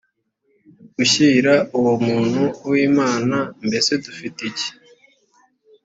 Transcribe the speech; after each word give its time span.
gushyira 0.95 1.53
uwo 1.77 1.93
muntu 2.05 2.41
w 2.67 2.71
imana 2.87 3.37
mbese 3.65 3.91
dufite 4.05 4.39
iki 4.51 4.69